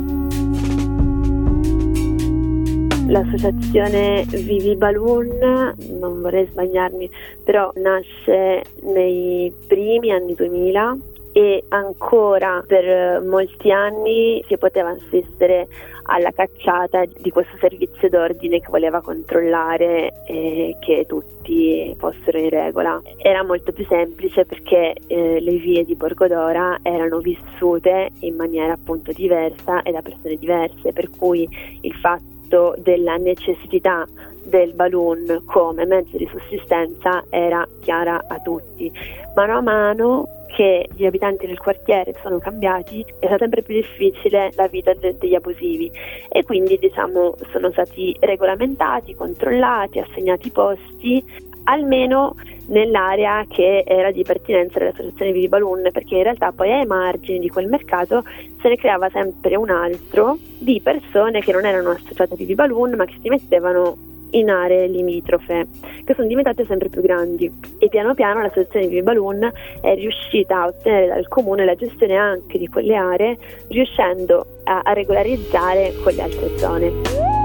L'associazione 3.08 4.24
Vivi 4.28 4.76
Balloon, 4.76 5.74
non 6.00 6.22
vorrei 6.22 6.46
sbagliarmi, 6.46 7.10
però 7.44 7.72
nasce 7.78 8.62
nei 8.84 9.52
primi 9.68 10.12
anni 10.12 10.36
2000 10.36 10.98
e 11.32 11.64
ancora 11.70 12.64
per 12.68 13.22
molti 13.22 13.72
anni 13.72 14.44
si 14.48 14.58
poteva 14.58 14.90
assistere 14.90 15.68
alla 16.10 16.32
cacciata 16.32 17.04
di 17.06 17.30
questo 17.30 17.56
servizio 17.60 18.10
d'ordine 18.10 18.60
che 18.60 18.68
voleva 18.70 19.02
controllare 19.02 20.24
eh, 20.26 20.76
che 20.80 21.06
tutti 21.08 21.96
fossero 21.98 22.40
in 22.40 22.50
regola. 22.50 23.00
Era 23.18 23.44
molto 23.44 23.72
più 23.72 23.86
semplice 23.86 24.46
perché 24.46 24.96
eh, 25.08 25.40
le 25.40 25.58
vie 25.58 25.86
di 25.86 25.96
Borgodora 25.96 26.80
erano 26.82 27.20
vissute 27.20 28.10
in 28.22 28.36
maniera 28.36 28.74
appunto 28.74 29.12
diversa 29.12 29.84
e 29.84 29.92
da 29.92 30.02
persone 30.02 30.36
diverse, 30.36 30.92
per 30.94 31.10
cui 31.16 31.48
il 31.82 31.94
fatto 31.94 32.76
della 32.80 33.18
necessità 33.18 34.08
del 34.44 34.74
balloon 34.74 35.44
come 35.46 35.86
mezzo 35.86 36.18
di 36.18 36.28
sussistenza 36.32 37.24
era 37.30 37.68
chiara 37.82 38.24
a 38.28 38.40
tutti. 38.40 38.92
Mano 39.36 39.58
a 39.58 39.62
mano 39.62 40.28
che 40.48 40.90
gli 40.96 41.06
abitanti 41.06 41.46
del 41.46 41.60
quartiere 41.60 42.16
sono 42.24 42.40
cambiati 42.40 43.02
è 43.02 43.26
stata 43.26 43.38
sempre 43.38 43.62
più 43.62 43.76
difficile 43.76 44.52
la 44.56 44.68
vita 44.68 44.94
de- 44.94 45.16
degli 45.18 45.36
abusivi 45.36 45.92
e 46.28 46.44
quindi 46.44 46.78
diciamo 46.80 47.36
sono 47.52 47.72
stati 47.72 48.16
regolamentati, 48.20 49.14
controllati, 49.14 50.00
assegnati 50.00 50.50
posti 50.50 51.24
almeno 51.66 52.36
nell'area 52.68 53.46
che 53.48 53.84
era 53.86 54.12
di 54.12 54.24
pertinenza 54.24 54.80
dell'associazione 54.80 55.32
Vivi 55.32 55.48
Balloon, 55.48 55.90
perché 55.92 56.18
in 56.18 56.24
realtà 56.24 56.52
poi 56.52 56.72
ai 56.72 56.86
margini 56.86 57.40
di 57.40 57.50
quel 57.50 57.68
mercato 57.68 58.24
se 58.62 58.68
ne 58.68 58.76
creava 58.76 59.10
sempre 59.10 59.56
un 59.56 59.70
altro 59.70 60.38
di 60.58 60.82
persone 60.82 61.42
che 61.42 61.52
non 61.52 61.66
erano 61.66 61.92
associate 61.92 62.34
a 62.34 62.38
Vivi 62.38 62.56
Balloon, 62.56 62.96
ma 62.96 63.06
che 63.06 63.18
si 63.22 63.30
mettevano 63.30 63.96
in 64.32 64.50
aree 64.50 64.88
limitrofe, 64.88 65.68
che 66.04 66.14
sono 66.14 66.28
diventate 66.28 66.66
sempre 66.66 66.90
più 66.90 67.02
grandi 67.02 67.52
e 67.78 67.90
piano 67.90 68.14
piano 68.14 68.42
l'associazione 68.42 68.88
Vivi 68.88 69.02
Balloon 69.02 69.52
è 69.82 69.96
riuscita 69.96 70.64
a 70.64 70.68
ottenere 70.68 71.08
dal 71.08 71.28
comune 71.28 71.66
la 71.66 71.76
gestione 71.76 72.16
anche 72.16 72.58
di 72.58 72.68
quelle 72.68 72.96
aree, 72.96 73.38
riuscendo 73.68 74.46
a, 74.64 74.82
a 74.84 74.94
regolarizzare 74.94 75.94
con 76.04 76.14
le 76.14 76.22
altre 76.22 76.58
zone. 76.58 77.38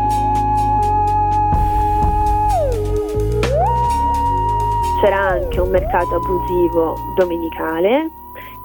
c'era 5.04 5.20
anche 5.20 5.60
un 5.60 5.68
mercato 5.68 6.14
abusivo 6.14 6.96
domenicale 7.14 8.08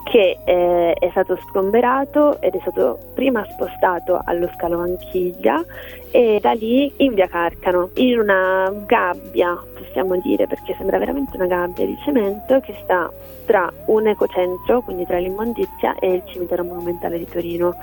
che 0.09 0.37
eh, 0.43 0.93
è 0.93 1.09
stato 1.11 1.37
sgomberato 1.47 2.41
ed 2.41 2.55
è 2.55 2.59
stato 2.61 2.97
prima 3.13 3.45
spostato 3.51 4.19
allo 4.23 4.49
scalo 4.55 4.77
Vanchiglia 4.77 5.63
e 6.09 6.39
da 6.41 6.53
lì 6.53 6.91
in 6.97 7.13
via 7.13 7.27
Carcano, 7.27 7.91
in 7.95 8.17
una 8.17 8.73
gabbia, 8.87 9.55
possiamo 9.77 10.19
dire, 10.19 10.47
perché 10.47 10.73
sembra 10.77 10.97
veramente 10.97 11.35
una 11.35 11.45
gabbia 11.45 11.85
di 11.85 11.95
cemento 12.03 12.59
che 12.59 12.75
sta 12.83 13.11
tra 13.45 13.71
un 13.85 14.07
ecocentro, 14.07 14.81
quindi 14.81 15.05
tra 15.05 15.19
l'immondizia 15.19 15.95
e 15.99 16.13
il 16.13 16.23
cimitero 16.25 16.63
monumentale 16.63 17.19
di 17.19 17.25
Torino. 17.25 17.75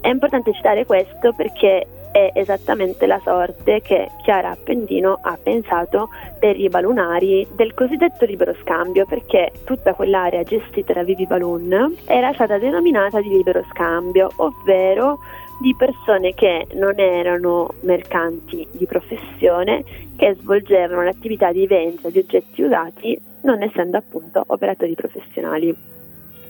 È 0.00 0.08
importante 0.08 0.52
citare 0.52 0.84
questo 0.84 1.32
perché 1.32 1.86
è 2.12 2.30
esattamente 2.34 3.06
la 3.06 3.20
sorte 3.24 3.80
che 3.80 4.10
Chiara 4.22 4.50
Appendino 4.50 5.18
ha 5.20 5.36
pensato 5.42 6.10
per 6.38 6.60
i 6.60 6.68
balunari 6.68 7.46
del 7.56 7.74
cosiddetto 7.74 8.26
libero 8.26 8.54
scambio, 8.60 9.06
perché 9.06 9.50
tutta 9.64 9.94
quell'area 9.94 10.42
gestita 10.42 10.92
da 10.92 11.02
Vivi 11.02 11.26
Balloon 11.26 11.96
era 12.04 12.32
stata 12.34 12.58
denominata 12.58 13.20
di 13.20 13.30
libero 13.30 13.64
scambio, 13.70 14.30
ovvero 14.36 15.18
di 15.60 15.74
persone 15.76 16.34
che 16.34 16.66
non 16.74 16.98
erano 16.98 17.74
mercanti 17.80 18.66
di 18.72 18.84
professione, 18.84 19.82
che 20.16 20.36
svolgevano 20.38 21.02
l'attività 21.02 21.50
di 21.50 21.66
vendita 21.66 22.10
di 22.10 22.18
oggetti 22.18 22.62
usati, 22.62 23.18
non 23.42 23.62
essendo 23.62 23.96
appunto 23.96 24.44
operatori 24.48 24.94
professionali. 24.94 25.74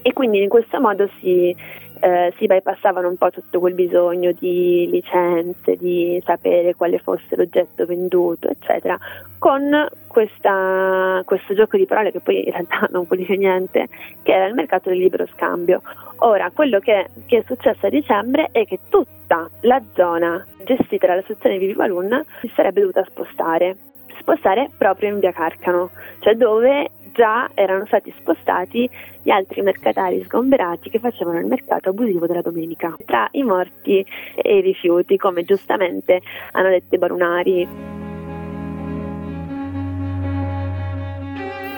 E 0.04 0.12
quindi 0.12 0.42
in 0.42 0.48
questo 0.48 0.80
modo 0.80 1.08
si 1.20 1.54
eh, 2.02 2.34
si 2.36 2.46
bypassavano 2.46 3.08
un 3.08 3.16
po' 3.16 3.30
tutto 3.30 3.60
quel 3.60 3.74
bisogno 3.74 4.32
di 4.32 4.88
licenze, 4.90 5.76
di 5.76 6.20
sapere 6.24 6.74
quale 6.74 6.98
fosse 6.98 7.36
l'oggetto 7.36 7.86
venduto, 7.86 8.48
eccetera, 8.48 8.98
con 9.38 9.86
questa, 10.08 11.22
questo 11.24 11.54
gioco 11.54 11.76
di 11.76 11.86
parole 11.86 12.10
che 12.10 12.18
poi 12.18 12.44
in 12.44 12.52
realtà 12.52 12.88
non 12.90 13.04
vuol 13.04 13.20
dire 13.20 13.36
niente, 13.36 13.86
che 14.22 14.32
era 14.32 14.46
il 14.46 14.54
mercato 14.54 14.88
del 14.88 14.98
libero 14.98 15.26
scambio. 15.28 15.80
Ora, 16.16 16.50
quello 16.52 16.80
che, 16.80 17.08
che 17.26 17.38
è 17.38 17.44
successo 17.46 17.86
a 17.86 17.90
dicembre 17.90 18.48
è 18.50 18.64
che 18.64 18.80
tutta 18.88 19.48
la 19.60 19.80
zona 19.94 20.44
gestita 20.64 21.06
dall'associazione 21.06 21.58
Vivi 21.58 21.74
Balloon 21.74 22.24
si 22.40 22.50
sarebbe 22.52 22.80
dovuta 22.80 23.04
spostare 23.08 23.76
spostare 24.18 24.70
proprio 24.76 25.08
in 25.08 25.18
via 25.18 25.32
Carcano, 25.32 25.90
cioè 26.20 26.34
dove 26.34 26.90
già 27.12 27.50
erano 27.54 27.86
stati 27.86 28.12
spostati 28.18 28.88
gli 29.22 29.30
altri 29.30 29.62
mercatari 29.62 30.22
sgomberati 30.24 30.90
che 30.90 30.98
facevano 30.98 31.38
il 31.38 31.46
mercato 31.46 31.90
abusivo 31.90 32.26
della 32.26 32.42
domenica, 32.42 32.94
tra 33.04 33.28
i 33.32 33.42
morti 33.42 34.04
e 34.34 34.58
i 34.58 34.60
rifiuti, 34.60 35.16
come 35.16 35.44
giustamente 35.44 36.20
hanno 36.52 36.68
detto 36.68 36.94
i 36.94 36.98
barunari. 36.98 38.00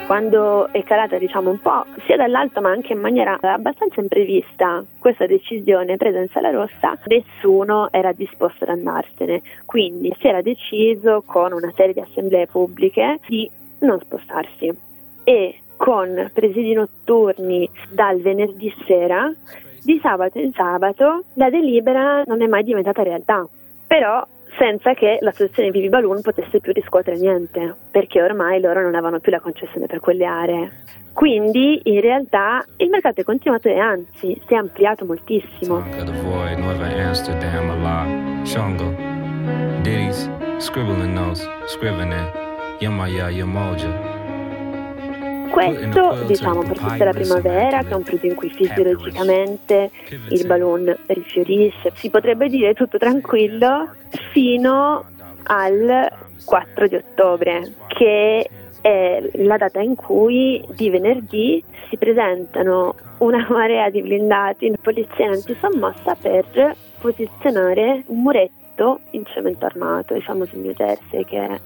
quando 0.07 0.69
è 0.71 0.83
calata 0.83 1.17
diciamo 1.17 1.51
un 1.51 1.61
po' 1.61 1.87
sia 2.05 2.17
dall'alto 2.17 2.61
ma 2.61 2.71
anche 2.71 2.93
in 2.93 3.01
maniera 3.01 3.39
abbastanza 3.41 4.01
imprevista 4.01 4.85
questa 4.99 5.27
decisione 5.27 5.97
presa 5.97 6.19
in 6.19 6.29
sala 6.29 6.51
rossa 6.51 6.99
nessuno 7.07 7.89
era 7.91 8.13
disposto 8.13 8.65
ad 8.65 8.71
andarsene 8.71 9.41
quindi 9.65 10.15
si 10.19 10.29
era 10.29 10.43
deciso 10.43 11.23
con 11.25 11.53
una 11.53 11.73
serie 11.75 11.95
di 11.95 12.01
assemblee 12.01 12.47
pubbliche 12.47 13.19
di 13.27 13.51
non 13.81 13.99
spostarsi 14.01 14.93
e 15.25 15.61
con 15.77 16.31
presidi 16.33 16.73
notturni 16.73 17.69
dal 17.91 18.21
venerdì 18.21 18.73
sera, 18.87 19.33
di 19.83 19.99
sabato 20.03 20.39
in 20.39 20.53
sabato 20.53 21.25
la 21.35 21.51
delibera 21.51 22.23
non 22.27 22.41
è 22.41 22.47
mai 22.47 22.63
diventata 22.63 23.03
realtà, 23.03 23.47
però 23.87 24.27
senza 24.57 24.95
che 24.95 25.19
l'associazione 25.21 25.71
Vivi 25.71 25.89
Balloon 25.89 26.21
potesse 26.23 26.61
più 26.61 26.73
riscuotere 26.73 27.19
niente, 27.19 27.75
perché 27.91 28.23
ormai 28.23 28.61
loro 28.61 28.81
non 28.81 28.95
avevano 28.95 29.19
più 29.19 29.33
la 29.33 29.41
concessione 29.41 29.87
per 29.87 30.01
quelle 30.01 30.25
aree. 30.25 30.71
Quindi 31.13 31.81
in 31.85 32.01
realtà 32.01 32.65
il 32.79 32.89
mercato 32.89 33.21
è 33.21 33.25
continuato 33.25 33.69
e 33.69 33.79
anzi 33.79 34.41
si 34.47 34.55
è 34.55 34.57
ampliato 34.57 35.05
moltissimo. 35.05 35.85
Questo 45.55 46.25
diciamo 46.27 46.65
per 46.65 46.77
tutta 46.77 47.05
la 47.05 47.13
primavera, 47.13 47.85
che 47.85 47.91
è 47.91 47.95
un 47.95 48.03
periodo 48.03 48.27
in 48.27 48.35
cui 48.35 48.51
fisiologicamente 48.51 49.89
il 50.31 50.47
balloon 50.49 50.93
rifiorisce, 51.07 51.93
si 51.95 52.11
potrebbe 52.11 52.49
dire 52.49 52.75
tutto 52.75 52.99
tranquillo 52.99 53.89
fino 54.33 55.05
al 55.45 56.11
4 56.45 56.89
di 56.89 56.97
ottobre, 56.97 57.73
che 57.87 58.51
è 58.81 59.31
la 59.35 59.57
data 59.57 59.81
in 59.81 59.95
cui 59.95 60.61
di 60.75 60.91
venerdì 60.91 61.63
si 61.89 61.99
presentano 61.99 62.97
una 63.19 63.47
marea 63.49 63.89
di 63.91 64.03
blindati 64.03 64.67
in 64.67 64.75
polizia 64.83 65.31
antisommossa 65.31 66.17
per 66.21 66.75
posizionare 66.99 68.03
un 68.07 68.23
muretto 68.23 68.99
in 69.11 69.25
cemento 69.27 69.67
armato, 69.67 70.17
il 70.17 70.23
famoso 70.25 70.57
New 70.57 70.73
Jersey 70.73 71.25
che 71.25 71.61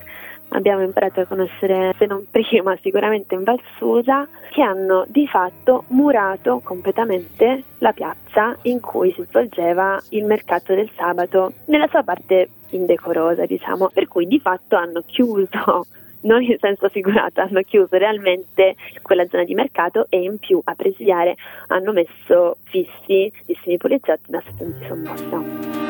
abbiamo 0.50 0.82
imparato 0.82 1.20
a 1.20 1.26
conoscere 1.26 1.94
se 1.98 2.06
non 2.06 2.26
prima 2.30 2.76
sicuramente 2.80 3.34
in 3.34 3.44
Valsusa 3.44 4.26
che 4.50 4.62
hanno 4.62 5.04
di 5.08 5.26
fatto 5.26 5.84
murato 5.88 6.60
completamente 6.62 7.64
la 7.78 7.92
piazza 7.92 8.56
in 8.62 8.80
cui 8.80 9.12
si 9.12 9.24
svolgeva 9.28 10.00
il 10.10 10.24
mercato 10.24 10.74
del 10.74 10.90
sabato 10.96 11.52
nella 11.66 11.88
sua 11.88 12.02
parte 12.02 12.48
indecorosa 12.70 13.46
diciamo 13.46 13.90
per 13.92 14.08
cui 14.08 14.26
di 14.26 14.40
fatto 14.40 14.76
hanno 14.76 15.02
chiuso 15.04 15.86
non 16.20 16.42
in 16.42 16.56
senso 16.58 16.88
figurato, 16.88 17.40
hanno 17.40 17.60
chiuso 17.62 17.96
realmente 17.96 18.74
quella 19.02 19.26
zona 19.28 19.44
di 19.44 19.54
mercato 19.54 20.06
e 20.08 20.22
in 20.22 20.38
più 20.38 20.60
a 20.64 20.74
presidiare 20.74 21.36
hanno 21.68 21.92
messo 21.92 22.56
fissi 22.64 23.32
vissimi 23.46 23.76
poliziotti 23.76 24.30
da 24.30 24.42
settenti 24.44 24.86
sommossa. 24.86 25.87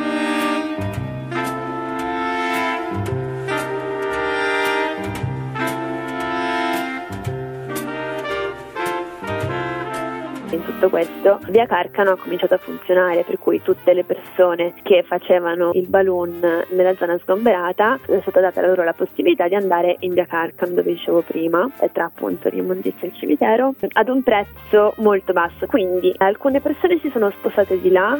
In 10.55 10.65
tutto 10.65 10.89
questo 10.89 11.39
via 11.49 11.67
Carcano 11.67 12.13
ha 12.13 12.17
cominciato 12.17 12.55
a 12.55 12.59
funzionare 12.59 13.25
per 13.25 13.39
cui 13.39 13.63
tutte 13.63 13.93
le 13.93 14.05
persone 14.05 14.75
che 14.83 15.03
facevano 15.07 15.71
il 15.75 15.89
balloon 15.89 16.65
nella 16.71 16.95
zona 16.97 17.19
sgomberata 17.19 17.99
è 18.07 18.19
stata 18.21 18.41
data 18.41 18.67
loro 18.67 18.85
la 18.85 18.93
possibilità 18.93 19.49
di 19.49 19.55
andare 19.55 19.97
in 20.01 20.13
via 20.13 20.27
Carcano 20.27 20.75
dove 20.75 20.93
dicevo 20.93 21.23
prima 21.23 21.69
tra 21.93 22.05
appunto 22.05 22.49
l'immondizia 22.49 23.07
e 23.07 23.07
il 23.07 23.15
cimitero 23.15 23.75
ad 23.93 24.09
un 24.09 24.23
prezzo 24.23 24.95
molto 24.99 25.33
basso. 25.33 25.67
Quindi 25.67 26.13
alcune 26.19 26.61
persone 26.61 26.99
si 26.99 27.11
sono 27.11 27.31
spostate 27.31 27.81
di 27.81 27.91
là 27.91 28.19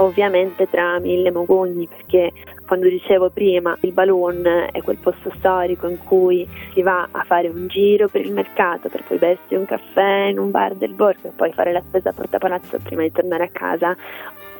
ovviamente 0.00 0.68
tra 0.68 0.98
mille 0.98 1.30
mogugni 1.30 1.86
perché 1.86 2.32
quando 2.66 2.88
dicevo 2.88 3.30
prima 3.30 3.76
il 3.80 3.92
balloon 3.92 4.68
è 4.72 4.80
quel 4.82 4.96
posto 4.96 5.32
storico 5.36 5.88
in 5.88 5.98
cui 5.98 6.48
si 6.72 6.82
va 6.82 7.08
a 7.10 7.24
fare 7.24 7.48
un 7.48 7.66
giro 7.66 8.08
per 8.08 8.22
il 8.22 8.32
mercato 8.32 8.88
per 8.88 9.04
poi 9.04 9.18
bersi 9.18 9.54
un 9.54 9.66
caffè 9.66 10.28
in 10.30 10.38
un 10.38 10.50
bar 10.50 10.74
del 10.74 10.94
borgo 10.94 11.28
e 11.28 11.32
poi 11.34 11.52
fare 11.52 11.72
la 11.72 11.82
spesa 11.86 12.10
a 12.10 12.12
Porta 12.12 12.38
Palazzo 12.38 12.78
prima 12.82 13.02
di 13.02 13.12
tornare 13.12 13.44
a 13.44 13.50
casa 13.50 13.96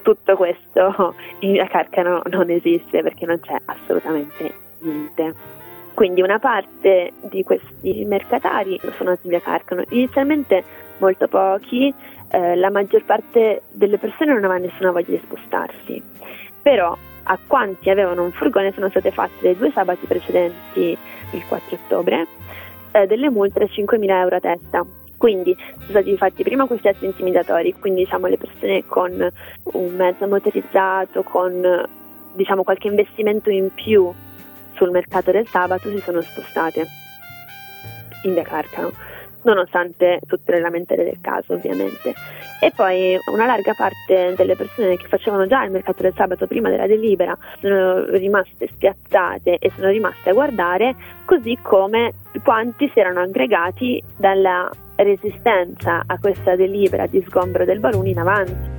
tutto 0.02 0.37
questo 0.37 1.14
in 1.40 1.66
Carcano 1.68 2.23
non 2.30 2.50
esiste 2.50 3.02
perché 3.02 3.26
non 3.26 3.40
c'è 3.40 3.56
assolutamente 3.64 4.52
niente. 4.80 5.59
Quindi 5.94 6.23
una 6.23 6.38
parte 6.38 7.12
di 7.23 7.42
questi 7.42 8.04
mercatari 8.06 8.80
sono 8.97 9.11
nati 9.11 9.28
Via 9.28 9.40
Carcano, 9.40 9.82
inizialmente 9.90 10.64
molto 11.00 11.26
pochi, 11.26 11.92
eh, 12.30 12.54
la 12.57 12.71
maggior 12.71 13.04
parte 13.04 13.62
delle 13.71 13.99
persone 13.99 14.33
non 14.33 14.45
aveva 14.45 14.59
nessuna 14.59 14.92
voglia 14.92 15.11
di 15.11 15.21
spostarsi, 15.25 16.02
però 16.62 16.97
a 17.25 17.38
quanti 17.47 17.90
avevano 17.90 18.23
un 18.23 18.33
furgone 18.33 18.73
sono 18.73 18.88
state 18.88 19.11
fatte 19.11 19.35
dai 19.40 19.57
due 19.57 19.71
sabati 19.73 20.07
precedenti, 20.07 20.97
il 21.33 21.45
4 21.47 21.76
ottobre, 21.76 22.26
eh, 22.92 23.07
delle 23.07 23.30
multe 23.30 23.61
da 23.61 23.66
5.000 23.66 24.21
euro 24.21 24.37
a 24.37 24.40
testa. 24.40 24.87
Quindi 25.16 25.54
sono 25.75 25.87
stati 25.90 26.16
fatti 26.16 26.42
prima 26.42 26.66
questi 26.66 26.88
atti 26.88 27.04
intimidatori, 27.04 27.75
quindi 27.75 28.04
diciamo 28.04 28.26
le 28.26 28.38
persone 28.38 28.87
con 28.87 29.28
un 29.62 29.95
mezzo 29.95 30.26
motorizzato, 30.26 31.23
con 31.23 31.86
diciamo 32.32 32.63
qualche 32.63 32.89
investimento 32.89 33.50
in 33.50 33.69
più 33.75 34.10
sul 34.75 34.91
mercato 34.91 35.30
del 35.30 35.47
sabato 35.47 35.91
si 35.91 35.99
sono 35.99 36.23
spostate 36.23 36.86
in 38.23 38.32
via 38.32 38.43
Carcano 38.43 38.93
nonostante 39.42 40.20
tutte 40.26 40.52
le 40.52 40.60
lamentele 40.60 41.04
del 41.04 41.18
caso 41.20 41.54
ovviamente. 41.54 42.14
E 42.60 42.72
poi 42.74 43.18
una 43.32 43.46
larga 43.46 43.72
parte 43.74 44.34
delle 44.36 44.54
persone 44.54 44.96
che 44.96 45.08
facevano 45.08 45.46
già 45.46 45.64
il 45.64 45.70
mercato 45.70 46.02
del 46.02 46.12
sabato 46.14 46.46
prima 46.46 46.68
della 46.68 46.86
delibera 46.86 47.36
sono 47.58 48.04
rimaste 48.04 48.68
spiazzate 48.70 49.56
e 49.58 49.70
sono 49.74 49.88
rimaste 49.88 50.30
a 50.30 50.34
guardare, 50.34 50.94
così 51.24 51.58
come 51.62 52.12
quanti 52.44 52.90
si 52.92 53.00
erano 53.00 53.20
aggregati 53.20 54.02
dalla 54.16 54.70
resistenza 54.96 56.02
a 56.06 56.18
questa 56.18 56.54
delibera 56.56 57.06
di 57.06 57.24
sgombero 57.26 57.64
del 57.64 57.80
Baruni 57.80 58.10
in 58.10 58.18
avanti. 58.18 58.78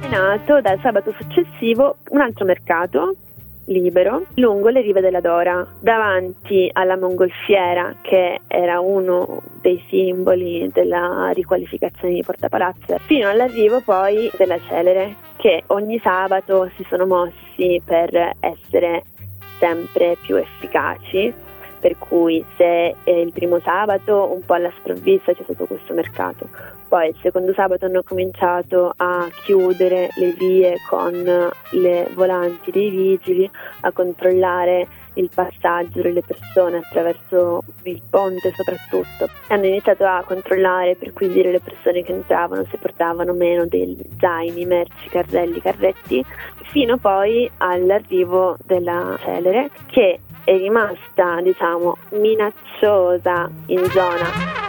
È 0.00 0.08
nato 0.08 0.60
dal 0.60 0.78
sabato 0.82 1.12
successivo 1.18 1.96
un 2.10 2.20
altro 2.20 2.44
mercato 2.44 3.16
libero 3.66 4.24
lungo 4.34 4.68
le 4.68 4.80
rive 4.80 5.00
della 5.00 5.20
Dora, 5.20 5.66
davanti 5.80 6.68
alla 6.72 6.96
mongolfiera 6.96 7.96
che 8.00 8.40
era 8.46 8.80
uno 8.80 9.42
dei 9.60 9.82
simboli 9.88 10.70
della 10.72 11.30
riqualificazione 11.32 12.14
di 12.14 12.22
Porta 12.22 12.48
Palazzo, 12.48 12.98
fino 12.98 13.28
all'arrivo 13.28 13.80
poi 13.80 14.30
della 14.36 14.58
Celere 14.68 15.16
che 15.36 15.64
ogni 15.68 15.98
sabato 15.98 16.70
si 16.76 16.84
sono 16.88 17.06
mossi 17.06 17.80
per 17.84 18.32
essere 18.40 19.02
sempre 19.58 20.16
più 20.20 20.36
efficaci. 20.36 21.44
Per 21.78 21.98
cui 21.98 22.44
se 22.56 22.94
il 23.04 23.32
primo 23.32 23.60
sabato 23.60 24.32
un 24.32 24.40
po' 24.44 24.54
alla 24.54 24.72
sprovvista 24.76 25.32
c'è 25.34 25.42
stato 25.44 25.66
questo 25.66 25.92
mercato, 25.92 26.48
poi 26.88 27.08
il 27.08 27.16
secondo 27.20 27.52
sabato 27.52 27.86
hanno 27.86 28.02
cominciato 28.02 28.92
a 28.96 29.28
chiudere 29.44 30.10
le 30.16 30.32
vie 30.32 30.76
con 30.88 31.12
le 31.70 32.10
volanti 32.14 32.70
dei 32.70 32.90
vigili, 32.90 33.50
a 33.80 33.92
controllare 33.92 34.86
il 35.14 35.30
passaggio 35.32 36.02
delle 36.02 36.22
persone 36.22 36.78
attraverso 36.78 37.62
il 37.82 38.00
ponte 38.08 38.52
soprattutto. 38.54 39.28
Hanno 39.48 39.66
iniziato 39.66 40.04
a 40.04 40.22
controllare, 40.26 40.96
perquisire 40.96 41.50
le 41.50 41.60
persone 41.60 42.02
che 42.02 42.12
entravano, 42.12 42.64
se 42.70 42.76
portavano 42.76 43.32
meno 43.32 43.66
degli 43.66 44.00
zaini, 44.18 44.64
merci, 44.64 45.08
carrelli, 45.08 45.60
carretti, 45.60 46.24
fino 46.70 46.96
poi 46.98 47.50
all'arrivo 47.58 48.56
della 48.64 49.16
celere 49.22 49.70
che 49.86 50.20
è 50.44 50.56
rimasta, 50.56 51.40
diciamo, 51.40 51.96
minacciosa 52.10 53.50
in 53.66 53.84
zona 53.86 54.65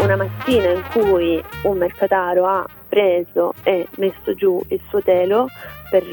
una 0.00 0.16
mattina 0.16 0.70
in 0.70 0.82
cui 0.92 1.42
un 1.62 1.78
mercataro 1.78 2.46
ha 2.46 2.66
preso 2.88 3.52
e 3.62 3.86
messo 3.96 4.34
giù 4.34 4.60
il 4.68 4.80
suo 4.88 5.02
telo 5.02 5.48
per, 5.90 6.04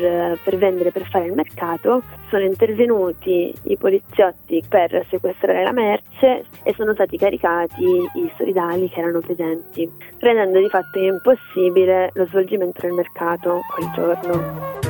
per, 0.43 0.57
vendere, 0.57 0.91
per 0.91 1.05
fare 1.07 1.25
il 1.25 1.33
mercato, 1.33 2.01
sono 2.29 2.43
intervenuti 2.43 3.53
i 3.63 3.77
poliziotti 3.77 4.63
per 4.67 5.05
sequestrare 5.09 5.63
la 5.63 5.71
merce 5.71 6.45
e 6.63 6.73
sono 6.75 6.93
stati 6.93 7.17
caricati 7.17 7.83
i 7.83 8.31
solidali 8.37 8.89
che 8.89 8.99
erano 8.99 9.19
presenti, 9.19 9.89
rendendo 10.19 10.59
di 10.59 10.69
fatto 10.69 10.99
impossibile 10.99 12.11
lo 12.13 12.25
svolgimento 12.27 12.81
del 12.81 12.93
mercato 12.93 13.61
quel 13.73 13.91
giorno. 13.93 14.83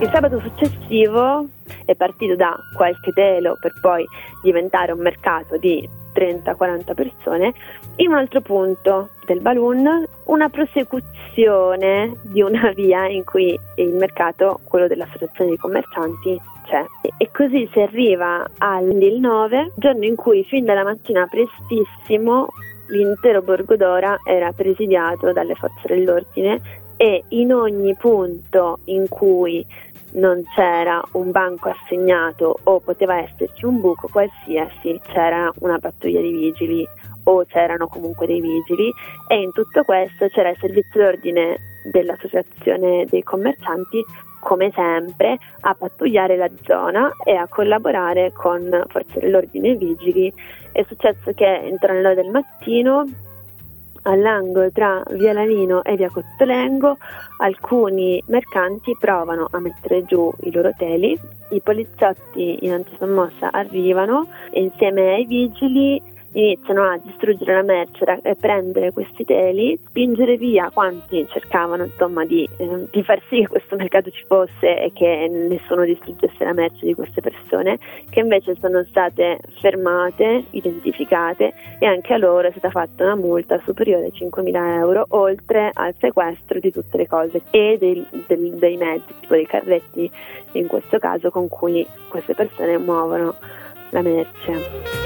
Il 0.00 0.10
sabato 0.12 0.40
successivo 0.40 1.46
è 1.84 1.94
partito 1.94 2.34
da 2.34 2.58
qualche 2.76 3.12
telo 3.12 3.56
per 3.60 3.72
poi 3.80 4.04
diventare 4.42 4.92
un 4.92 5.00
mercato 5.00 5.56
di 5.56 5.88
30-40 6.14 6.94
persone. 6.94 7.52
In 7.96 8.08
un 8.08 8.14
altro 8.14 8.40
punto 8.40 9.10
del 9.26 9.40
balloon, 9.40 10.06
una 10.24 10.48
prosecuzione 10.48 12.16
di 12.22 12.42
una 12.42 12.70
via 12.76 13.06
in 13.06 13.24
cui 13.24 13.58
il 13.76 13.94
mercato, 13.94 14.60
quello 14.64 14.86
dell'associazione 14.86 15.50
di 15.50 15.56
commercianti, 15.56 16.40
c'è. 16.64 16.84
E 17.16 17.30
così 17.32 17.68
si 17.72 17.80
arriva 17.80 18.48
al 18.58 18.84
9, 18.84 19.72
giorno 19.76 20.04
in 20.04 20.14
cui 20.14 20.44
fin 20.44 20.64
dalla 20.64 20.84
mattina 20.84 21.26
prestissimo 21.26 22.48
l'intero 22.88 23.42
Borgo 23.42 23.76
d'Ora 23.76 24.18
era 24.24 24.52
presidiato 24.52 25.32
dalle 25.32 25.54
forze 25.54 25.86
dell'ordine 25.86 26.60
e 26.96 27.24
in 27.28 27.52
ogni 27.52 27.94
punto 27.96 28.78
in 28.84 29.08
cui 29.08 29.64
non 30.12 30.42
c'era 30.54 31.02
un 31.12 31.30
banco 31.30 31.70
assegnato 31.70 32.58
o 32.64 32.80
poteva 32.80 33.18
esserci 33.18 33.64
un 33.64 33.80
buco 33.80 34.08
qualsiasi, 34.10 35.00
c'era 35.06 35.52
una 35.60 35.78
pattuglia 35.78 36.20
di 36.20 36.30
vigili 36.30 36.86
o 37.24 37.44
c'erano 37.44 37.86
comunque 37.86 38.26
dei 38.26 38.40
vigili 38.40 38.92
e 39.28 39.40
in 39.40 39.52
tutto 39.52 39.84
questo 39.84 40.28
c'era 40.28 40.50
il 40.50 40.56
servizio 40.58 41.00
d'ordine 41.00 41.58
dell'associazione 41.84 43.06
dei 43.08 43.22
commercianti 43.22 44.04
come 44.40 44.72
sempre 44.74 45.38
a 45.60 45.74
pattugliare 45.74 46.36
la 46.36 46.50
zona 46.64 47.12
e 47.24 47.34
a 47.36 47.46
collaborare 47.46 48.32
con 48.32 48.84
forze 48.88 49.20
dell'ordine 49.20 49.70
e 49.70 49.76
vigili. 49.76 50.32
È 50.72 50.84
successo 50.88 51.32
che 51.32 51.68
intorno 51.70 51.98
alle 51.98 52.08
9 52.08 52.22
del 52.22 52.30
mattino 52.30 53.06
all'angolo 54.02 54.70
tra 54.70 55.02
Via 55.10 55.32
Lanino 55.32 55.82
e 55.84 55.96
Via 55.96 56.10
Cottolengo 56.10 56.96
alcuni 57.38 58.22
mercanti 58.26 58.96
provano 58.98 59.48
a 59.50 59.58
mettere 59.60 60.04
giù 60.04 60.32
i 60.42 60.52
loro 60.52 60.72
teli, 60.76 61.18
i 61.50 61.60
poliziotti 61.60 62.64
in 62.64 62.72
antisommossa 62.72 63.50
arrivano 63.50 64.28
e 64.50 64.62
insieme 64.62 65.14
ai 65.14 65.24
vigili 65.26 66.00
iniziano 66.32 66.84
a 66.84 66.98
distruggere 67.02 67.54
la 67.54 67.62
merce 67.62 68.20
e 68.22 68.34
prendere 68.36 68.92
questi 68.92 69.24
teli, 69.24 69.78
spingere 69.86 70.36
via 70.36 70.70
quanti 70.72 71.26
cercavano 71.28 71.84
insomma 71.84 72.24
di, 72.24 72.48
eh, 72.56 72.86
di, 72.90 73.02
far 73.02 73.20
sì 73.28 73.40
che 73.40 73.48
questo 73.48 73.76
mercato 73.76 74.10
ci 74.10 74.24
fosse 74.26 74.82
e 74.82 74.92
che 74.92 75.28
nessuno 75.28 75.84
distruggesse 75.84 76.44
la 76.44 76.52
merce 76.52 76.86
di 76.86 76.94
queste 76.94 77.20
persone, 77.20 77.78
che 78.08 78.20
invece 78.20 78.56
sono 78.58 78.84
state 78.84 79.38
fermate, 79.60 80.44
identificate 80.50 81.52
e 81.78 81.86
anche 81.86 82.14
a 82.14 82.18
loro 82.18 82.48
è 82.48 82.50
stata 82.50 82.70
fatta 82.70 83.04
una 83.04 83.16
multa 83.16 83.60
superiore 83.64 84.04
ai 84.04 84.12
5.000 84.12 84.76
euro, 84.78 85.06
oltre 85.10 85.70
al 85.72 85.94
sequestro 85.98 86.58
di 86.58 86.72
tutte 86.72 86.96
le 86.96 87.06
cose 87.06 87.42
e 87.50 87.76
dei, 87.78 88.04
dei, 88.26 88.58
dei 88.58 88.76
mezzi, 88.76 89.14
tipo 89.20 89.34
dei 89.34 89.46
carretti 89.46 90.10
in 90.52 90.66
questo 90.66 90.98
caso, 90.98 91.30
con 91.30 91.48
cui 91.48 91.86
queste 92.08 92.34
persone 92.34 92.78
muovono 92.78 93.34
la 93.90 94.02
merce. 94.02 95.00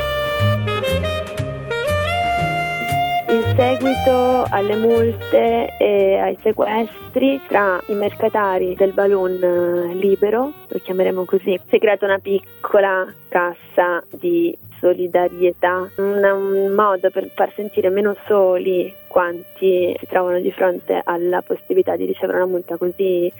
In 3.28 3.42
seguito 3.56 4.44
alle 4.50 4.76
multe 4.76 5.76
e 5.78 6.16
ai 6.16 6.38
sequestri 6.42 7.40
tra 7.48 7.80
i 7.86 7.94
mercatari 7.94 8.76
del 8.76 8.92
balloon 8.92 9.42
eh, 9.42 9.94
libero, 9.94 10.52
lo 10.68 10.78
chiameremo 10.78 11.24
così, 11.24 11.58
si 11.66 11.76
è 11.76 11.78
creata 11.80 12.04
una 12.04 12.20
piccola 12.20 13.12
cassa 13.28 14.04
di 14.10 14.56
solidarietà, 14.78 15.90
un 15.96 16.72
modo 16.72 17.10
per 17.10 17.28
far 17.34 17.52
sentire 17.54 17.88
meno 17.88 18.14
soli 18.26 18.94
quanti 19.08 19.96
si 19.98 20.06
trovano 20.06 20.38
di 20.38 20.52
fronte 20.52 21.00
alla 21.02 21.42
possibilità 21.42 21.96
di 21.96 22.04
ricevere 22.04 22.38
una 22.38 22.46
multa 22.46 22.76
così 22.76 23.32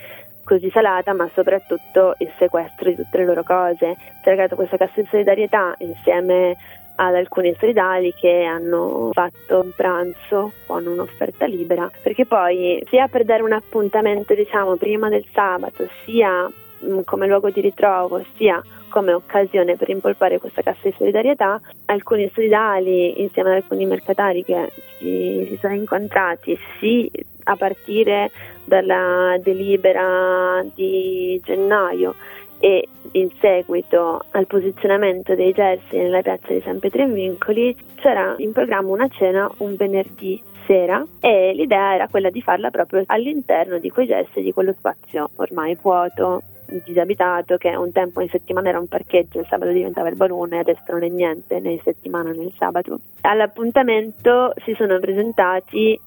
così 0.47 0.71
salata, 0.71 1.13
ma 1.13 1.29
soprattutto 1.35 2.15
il 2.19 2.31
sequestro 2.39 2.89
di 2.89 2.95
tutte 2.95 3.19
le 3.19 3.25
loro 3.25 3.43
cose. 3.43 3.97
Si 4.23 4.29
è 4.29 4.33
creata 4.33 4.55
questa 4.55 4.77
cassa 4.77 5.01
di 5.01 5.09
solidarietà 5.11 5.75
insieme 5.79 6.57
ad 6.97 7.15
alcuni 7.15 7.55
solidali 7.59 8.13
che 8.15 8.45
hanno 8.45 9.11
fatto 9.13 9.61
un 9.61 9.71
pranzo 9.75 10.53
con 10.67 10.87
un'offerta 10.87 11.47
libera, 11.47 11.91
perché 12.03 12.27
poi 12.27 12.83
sia 12.89 13.09
per 13.09 13.25
dare 13.25 13.43
un 13.43 13.53
appuntamento 13.53 14.35
diciamo 14.35 14.77
prima 14.77 15.09
del 15.09 15.25
sabato, 15.33 15.89
sia 16.05 16.51
mm, 16.85 17.01
come 17.05 17.27
luogo 17.27 17.51
di 17.51 17.61
ritrovo, 17.61 18.25
sia 18.37 18.63
come 18.89 19.13
occasione 19.13 19.77
per 19.77 19.91
impolpare 19.91 20.39
questa 20.39 20.63
cassa 20.63 20.89
di 20.89 20.95
solidarietà, 20.97 21.61
alcuni 21.87 22.31
solidali 22.33 23.21
insieme 23.21 23.51
ad 23.51 23.57
alcuni 23.57 23.85
mercatari 23.85 24.43
che 24.43 24.73
si, 24.99 25.47
si 25.49 25.59
sono 25.61 25.75
incontrati, 25.75 26.59
sì 26.79 27.11
a 27.49 27.57
partire 27.57 28.31
dalla 28.65 29.37
delibera 29.41 30.65
di 30.75 31.41
gennaio 31.45 32.15
e 32.59 32.89
in 33.13 33.31
seguito 33.41 34.25
al 34.31 34.47
posizionamento 34.47 35.35
dei 35.35 35.53
jersey 35.53 36.03
nella 36.03 36.23
piazza 36.23 36.53
di 36.53 36.61
San 36.63 36.79
Pietro 36.79 37.03
in 37.03 37.13
Vincoli 37.13 37.77
c'era 37.97 38.35
in 38.39 38.53
programma 38.53 38.91
una 38.91 39.09
cena 39.09 39.51
un 39.59 39.75
venerdì 39.77 40.43
sera 40.67 41.05
e 41.21 41.53
l'idea 41.55 41.95
era 41.95 42.09
quella 42.09 42.31
di 42.31 42.43
farla 42.43 42.71
proprio 42.71 43.03
all'interno 43.07 43.79
di 43.79 43.91
quei 43.91 44.07
jersey 44.07 44.43
di 44.43 44.53
quello 44.53 44.73
spazio 44.73 45.31
ormai 45.37 45.79
vuoto 45.81 46.43
disabitato 46.85 47.57
che 47.57 47.75
un 47.77 47.93
tempo 47.93 48.21
in 48.21 48.29
settimana 48.29 48.69
era 48.71 48.79
un 48.79 48.89
parcheggio, 48.89 49.41
il 49.41 49.47
sabato 49.49 49.71
diventava 49.73 50.09
il 50.09 50.17
balloon 50.17 50.55
e 50.55 50.59
adesso 50.59 50.83
non 50.89 51.05
è 51.05 51.09
niente 51.09 51.61
né 51.61 51.73
in 51.73 51.81
settimana 51.81 52.33
né 52.33 52.43
il 52.43 52.55
sabato. 52.59 52.99
All'appuntamento 53.23 54.53
si 54.65 54.75
sono 54.75 54.99
presentati 54.99 55.99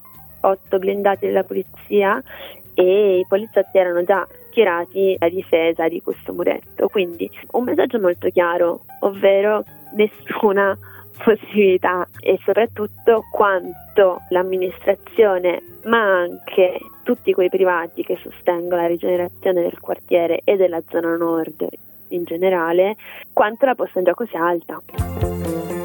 otto 0.42 0.78
blindati 0.78 1.26
della 1.26 1.44
polizia 1.44 2.22
e 2.74 3.18
i 3.18 3.26
poliziotti 3.28 3.78
erano 3.78 4.04
già 4.04 4.26
schierati 4.50 5.16
a 5.18 5.28
difesa 5.28 5.88
di 5.88 6.02
questo 6.02 6.32
muretto. 6.32 6.88
Quindi 6.88 7.30
un 7.52 7.64
messaggio 7.64 7.98
molto 7.98 8.28
chiaro, 8.28 8.84
ovvero 9.00 9.64
nessuna 9.94 10.76
possibilità 11.22 12.06
e 12.20 12.38
soprattutto 12.44 13.24
quanto 13.30 14.22
l'amministrazione 14.30 15.62
ma 15.84 15.98
anche 15.98 16.78
tutti 17.02 17.32
quei 17.32 17.48
privati 17.48 18.02
che 18.02 18.18
sostengono 18.22 18.82
la 18.82 18.86
rigenerazione 18.86 19.62
del 19.62 19.80
quartiere 19.80 20.40
e 20.44 20.56
della 20.56 20.82
zona 20.88 21.16
nord 21.16 21.66
in 22.08 22.24
generale, 22.24 22.96
quanto 23.32 23.66
la 23.66 23.74
posta 23.74 23.98
in 23.98 24.04
gioco 24.04 24.26
sia 24.26 24.44
alta. 24.44 25.79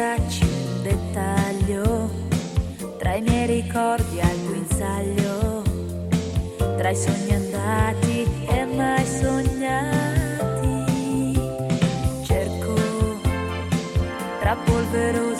Stracci 0.00 0.44
un 0.44 0.82
dettaglio, 0.82 2.08
tra 2.96 3.16
i 3.16 3.20
miei 3.20 3.60
ricordi 3.60 4.18
al 4.18 4.36
guinzaglio, 4.46 5.62
tra 6.78 6.88
i 6.88 6.96
sogni 6.96 7.34
andati 7.34 8.26
e 8.48 8.64
mai 8.64 9.04
sognati. 9.04 10.78
Cerco 12.24 12.74
tra 14.40 14.56
polverosi 14.64 15.39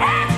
and 0.00 0.33